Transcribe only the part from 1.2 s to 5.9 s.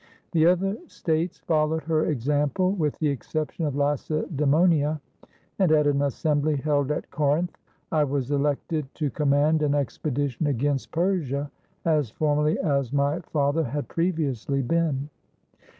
followed her example, with the exception of Lacedasmonia; and at